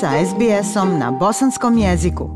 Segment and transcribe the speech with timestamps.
[0.00, 2.30] sa SBS-om na bosanskom jeziku.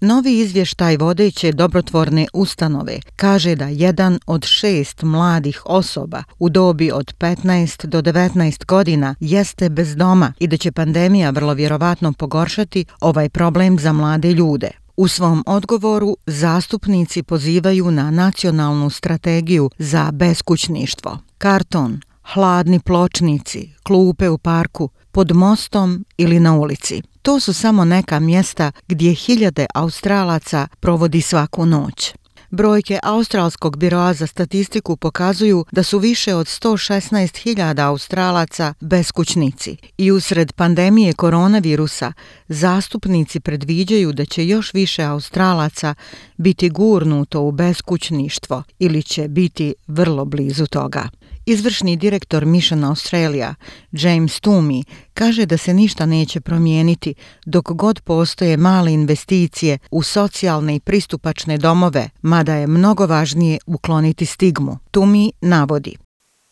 [0.00, 7.14] Novi izvještaj vodeće dobrotvorne ustanove kaže da jedan od šest mladih osoba u dobi od
[7.18, 13.28] 15 do 19 godina jeste bez doma i da će pandemija vrlo vjerovatno pogoršati ovaj
[13.28, 14.70] problem za mlade ljude.
[14.96, 21.18] U svom odgovoru zastupnici pozivaju na nacionalnu strategiju za beskućništvo.
[21.38, 27.02] Karton, hladni pločnici, klupe u parku, pod mostom ili na ulici.
[27.22, 32.12] To su samo neka mjesta gdje hiljade Australaca provodi svaku noć.
[32.50, 40.52] Brojke Australskog biroa za statistiku pokazuju da su više od 116.000 Australaca beskućnici i usred
[40.52, 42.12] pandemije koronavirusa
[42.48, 45.94] zastupnici predviđaju da će još više Australaca
[46.36, 51.08] biti gurnuto u beskućništvo ili će biti vrlo blizu toga.
[51.48, 53.54] Izvršni direktor Mission Australia,
[53.92, 54.82] James Toomey,
[55.14, 57.14] kaže da se ništa neće promijeniti
[57.46, 64.26] dok god postoje male investicije u socijalne i pristupačne domove, mada je mnogo važnije ukloniti
[64.26, 64.78] stigmu.
[64.92, 65.94] Toomey navodi.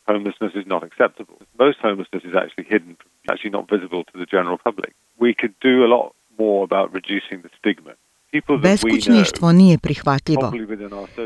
[0.06, 1.38] Homelessness is not acceptable.
[1.64, 2.92] Most homelessness is actually hidden,
[3.30, 4.92] actually not visible to the general public.
[5.24, 6.08] We could do a lot
[6.38, 7.94] more about reducing the stigma.
[8.62, 10.52] Beskućništvo nije prihvatljivo.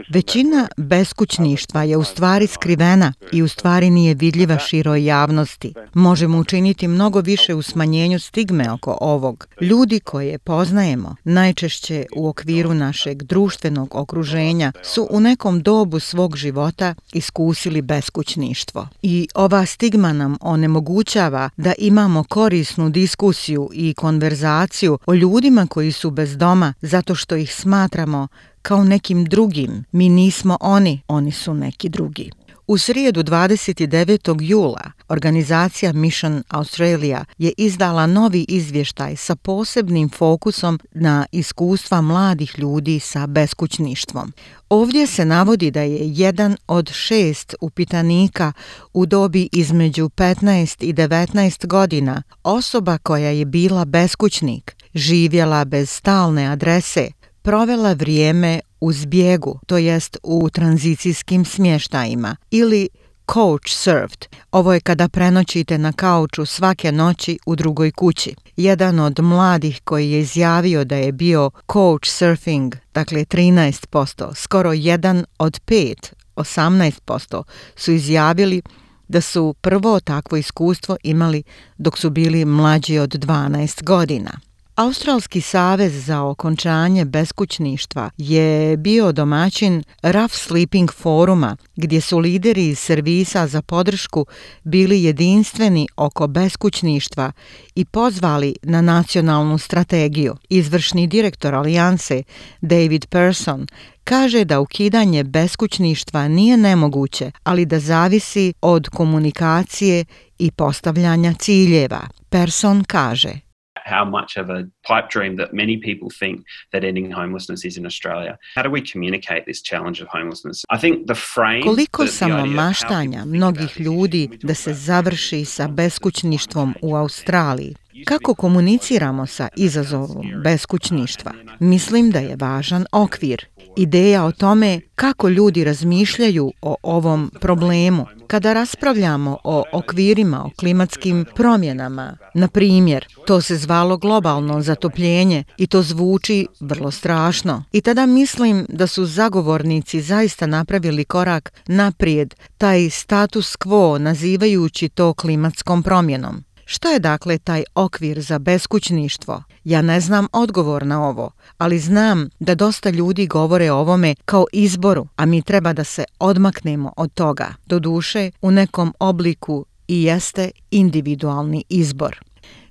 [0.08, 5.74] Većina beskućništva je u stvari skrivena i u stvari nije vidljiva široj javnosti.
[5.94, 9.46] Možemo učiniti mnogo više u smanjenju stigme oko ovog.
[9.60, 16.94] Ljudi koje poznajemo, najčešće u okviru našeg društvenog okruženja, su u nekom dobu svog života
[17.12, 18.88] iskusili beskućništvo.
[19.02, 26.10] I ova stigma nam onemogućava da imamo korisnu diskusiju i konverzaciju o ljudima koji su
[26.10, 28.28] bez doma za zato što ih smatramo
[28.62, 29.84] kao nekim drugim.
[29.92, 32.30] Mi nismo oni, oni su neki drugi.
[32.66, 34.36] U srijedu 29.
[34.40, 43.00] jula organizacija Mission Australia je izdala novi izvještaj sa posebnim fokusom na iskustva mladih ljudi
[43.00, 44.32] sa beskućništvom.
[44.68, 48.52] Ovdje se navodi da je jedan od šest upitanika
[48.92, 56.46] u dobi između 15 i 19 godina osoba koja je bila beskućnik, živjela bez stalne
[56.46, 57.08] adrese,
[57.42, 62.88] provela vrijeme u zbjegu, to jest u tranzicijskim smještajima ili
[63.32, 64.26] coach surfed.
[64.52, 68.34] Ovo je kada prenoćite na kauču svake noći u drugoj kući.
[68.56, 75.24] Jedan od mladih koji je izjavio da je bio coach surfing, dakle 13%, skoro jedan
[75.38, 77.42] od pet, 18%,
[77.76, 78.62] su izjavili
[79.08, 81.42] da su prvo takvo iskustvo imali
[81.78, 84.47] dok su bili mlađi od 12 godina.
[84.78, 92.78] Australski savez za okončanje beskućništva je bio domaćin Rough Sleeping foruma gdje su lideri iz
[92.78, 94.26] servisa za podršku
[94.64, 97.32] bili jedinstveni oko beskućništva
[97.74, 100.36] i pozvali na nacionalnu strategiju.
[100.48, 102.22] Izvršni direktor alijanse
[102.60, 103.66] David Person
[104.04, 110.04] kaže da ukidanje beskućništva nije nemoguće, ali da zavisi od komunikacije
[110.38, 112.08] i postavljanja ciljeva.
[112.30, 113.47] Person kaže
[113.94, 116.36] how much of a pipe dream that many people think
[116.72, 118.38] that ending homelessness is in Australia.
[118.56, 120.56] How do we communicate this challenge of homelessness?
[120.76, 126.94] I think the frame Koliko samo maštanja mnogih ljudi da se završi sa beskućništvom u
[126.96, 131.32] Australiji Kako komuniciramo sa izazovom beskućništva?
[131.60, 133.46] Mislim da je važan okvir.
[133.76, 138.06] Ideja o tome kako ljudi razmišljaju o ovom problemu.
[138.26, 145.66] Kada raspravljamo o okvirima, o klimatskim promjenama, na primjer, to se zvalo globalno zatopljenje i
[145.66, 147.64] to zvuči vrlo strašno.
[147.72, 155.14] I tada mislim da su zagovornici zaista napravili korak naprijed, taj status quo nazivajući to
[155.14, 156.47] klimatskom promjenom.
[156.70, 159.42] Šta je dakle taj okvir za beskućništvo?
[159.64, 164.46] Ja ne znam odgovor na ovo, ali znam da dosta ljudi govore o ovome kao
[164.52, 167.54] izboru, a mi treba da se odmaknemo od toga.
[167.66, 172.20] Do duše, u nekom obliku i jeste individualni izbor.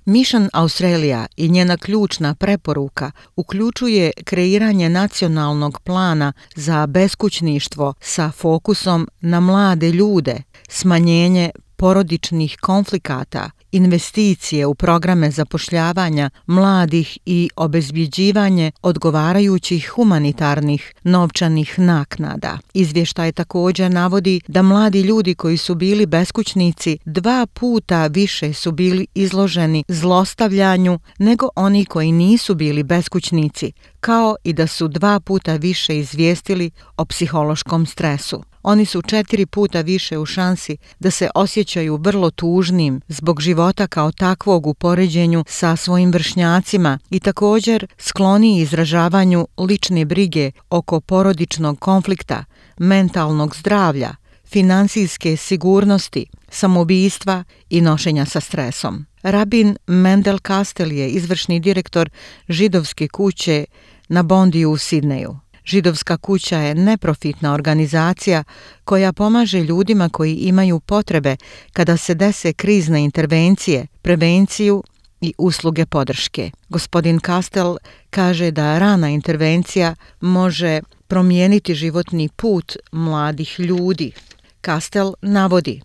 [0.04, 9.40] Mission Australia i njena ključna preporuka uključuje kreiranje nacionalnog plana za beskućništvo sa fokusom na
[9.40, 21.78] mlade ljude, smanjenje porodičnih konflikata, investicije u programe zapošljavanja mladih i obezbjeđivanje odgovarajućih humanitarnih novčanih
[21.78, 22.58] naknada.
[22.74, 29.06] Izvještaj također navodi da mladi ljudi koji su bili beskućnici dva puta više su bili
[29.14, 35.98] izloženi zlostavljanju nego oni koji nisu bili beskućnici, kao i da su dva puta više
[35.98, 38.47] izvijestili o psihološkom stresu.
[38.62, 44.12] Oni su četiri puta više u šansi da se osjećaju vrlo tužnim zbog života kao
[44.12, 52.44] takvog u poređenju sa svojim vršnjacima i također skloni izražavanju lične brige oko porodičnog konflikta,
[52.78, 54.14] mentalnog zdravlja,
[54.46, 59.06] finansijske sigurnosti, samobijstva i nošenja sa stresom.
[59.22, 62.10] Rabin Mendel Kastel je izvršni direktor
[62.48, 63.64] židovske kuće
[64.08, 65.36] na Bondiju u Sidneju.
[65.70, 68.44] Židovska kuća je neprofitna organizacija
[68.84, 71.36] koja pomaže ljudima koji imaju potrebe
[71.72, 74.82] kada se dese krizne intervencije, prevenciju
[75.20, 76.50] i usluge podrške.
[76.68, 77.76] Gospodin Kastel
[78.10, 84.12] kaže da rana intervencija može promijeniti životni put mladih ljudi.
[84.60, 85.80] Kastel navodi.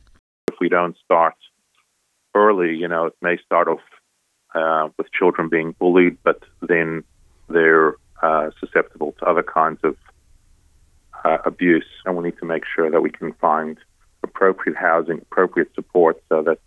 [0.52, 1.38] If we don't start
[2.36, 3.84] early, you know, it may start off
[4.56, 6.40] uh, with children being bullied, but
[6.70, 6.88] then
[7.50, 9.96] they're uh, susceptible to other kinds of
[11.26, 11.92] uh, abuse.
[12.06, 13.78] And we need to make sure that we can find
[14.24, 16.58] appropriate housing, appropriate support so that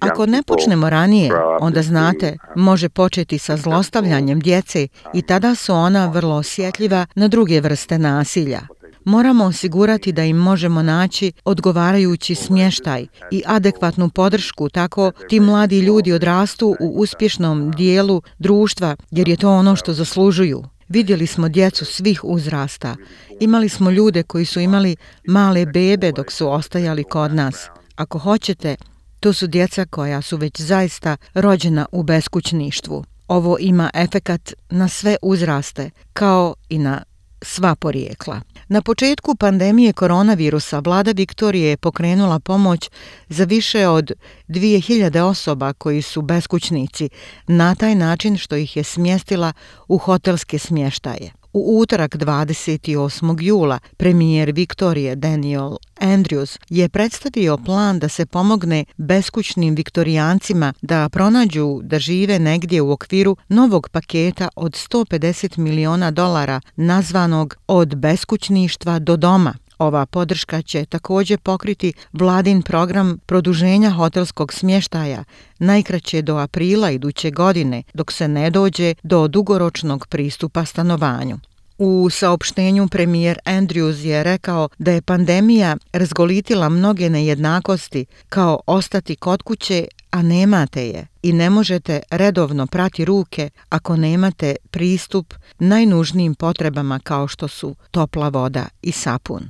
[0.00, 1.30] Ako ne počnemo ranije,
[1.60, 7.60] onda znate, može početi sa zlostavljanjem djece i tada su ona vrlo osjetljiva na druge
[7.60, 8.60] vrste nasilja.
[9.04, 16.12] Moramo osigurati da im možemo naći odgovarajući smještaj i adekvatnu podršku tako ti mladi ljudi
[16.12, 20.62] odrastu u uspješnom dijelu društva jer je to ono što zaslužuju.
[20.90, 22.96] Vidjeli smo djecu svih uzrasta.
[23.40, 27.68] Imali smo ljude koji su imali male bebe dok su ostajali kod nas.
[27.96, 28.76] Ako hoćete,
[29.20, 33.04] to su djeca koja su već zaista rođena u beskućništvu.
[33.28, 37.02] Ovo ima efekat na sve uzraste, kao i na
[37.42, 38.40] sva porijekla.
[38.68, 42.90] Na početku pandemije koronavirusa vlada Viktorije je pokrenula pomoć
[43.28, 44.12] za više od
[44.48, 47.08] 2000 osoba koji su beskućnici
[47.46, 49.52] na taj način što ih je smjestila
[49.88, 51.39] u hotelske smještaje.
[51.52, 53.42] U utorak 28.
[53.42, 61.80] jula premijer Viktorije Daniel Andrews je predstavio plan da se pomogne beskućnim viktorijancima da pronađu
[61.82, 69.16] da žive negdje u okviru novog paketa od 150 miliona dolara nazvanog od beskućništva do
[69.16, 69.54] doma.
[69.80, 75.24] Ova podrška će također pokriti vladin program produženja hotelskog smještaja
[75.58, 81.38] najkraće do aprila iduće godine, dok se ne dođe do dugoročnog pristupa stanovanju.
[81.78, 89.42] U saopštenju premijer Andrews je rekao da je pandemija razgolitila mnoge nejednakosti kao ostati kod
[89.42, 96.98] kuće, a nemate je i ne možete redovno prati ruke ako nemate pristup najnužnijim potrebama
[97.02, 99.42] kao što su topla voda i sapun.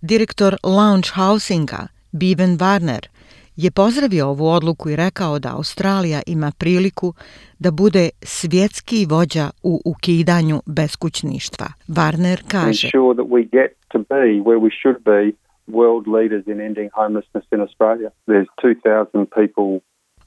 [0.00, 3.06] Direktor Lounge Housinga, Bevan Warner,
[3.56, 7.14] je pozdravio ovu odluku i rekao da Australija ima priliku
[7.58, 11.66] da bude svjetski vođa u ukidanju beskućništva.
[11.88, 12.90] Warner kaže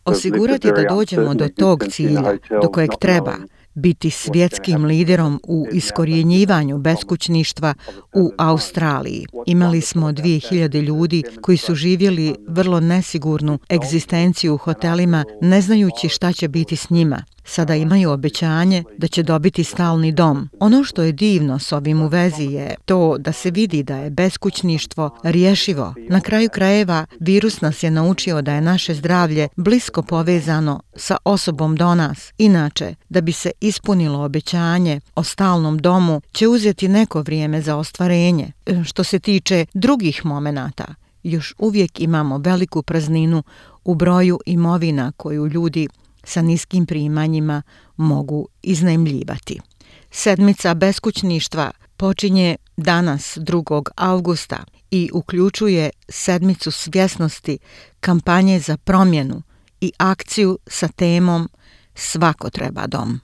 [0.06, 3.36] Osigurati da dođemo do tog cilja, do kojeg treba,
[3.76, 7.74] biti svjetskim liderom u iskorjenjivanju beskućništva
[8.14, 9.26] u Australiji.
[9.46, 16.34] Imali smo 2000 ljudi koji su živjeli vrlo nesigurnu egzistenciju u hotelima, ne znajući šta
[16.34, 20.50] će biti s njima sada imaju obećanje da će dobiti stalni dom.
[20.60, 24.10] Ono što je divno s ovim u vezi je to da se vidi da je
[24.10, 25.94] beskućništvo rješivo.
[26.10, 31.76] Na kraju krajeva virus nas je naučio da je naše zdravlje blisko povezano sa osobom
[31.76, 32.32] do nas.
[32.38, 38.52] Inače, da bi se ispunilo obećanje o stalnom domu, će uzeti neko vrijeme za ostvarenje.
[38.66, 40.86] E, što se tiče drugih momenata,
[41.24, 43.44] još uvijek imamo veliku prazninu
[43.84, 45.88] u broju imovina koju ljudi
[46.24, 47.62] sa niskim primanjima
[47.98, 49.60] mogu iznajmljivati.
[50.12, 53.90] Sedmica beskućništva počinje danas 2.
[53.96, 57.58] augusta i uključuje sedmicu svjesnosti
[58.00, 59.42] kampanje za promjenu
[59.82, 61.50] i akciju sa temom
[61.96, 63.20] Svako treba dom.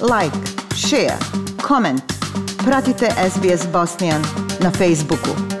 [0.00, 0.36] Like,
[0.74, 1.18] share,
[1.68, 2.02] comment.
[2.64, 4.22] Pratite SBS Bosnian
[4.60, 5.55] na Facebooku.